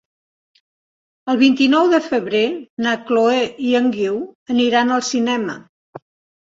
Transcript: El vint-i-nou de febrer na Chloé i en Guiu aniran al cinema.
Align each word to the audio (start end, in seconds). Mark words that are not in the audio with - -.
El 1.33 1.37
vint-i-nou 1.41 1.91
de 1.91 2.01
febrer 2.07 2.43
na 2.87 2.97
Chloé 3.11 3.39
i 3.69 3.77
en 3.83 3.95
Guiu 4.01 4.21
aniran 4.57 4.97
al 4.99 5.09
cinema. 5.15 5.63